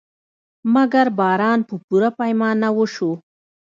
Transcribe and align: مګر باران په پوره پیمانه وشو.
مګر 0.73 1.05
باران 1.19 1.59
په 1.67 1.75
پوره 1.85 2.09
پیمانه 2.19 2.67
وشو. 2.77 3.11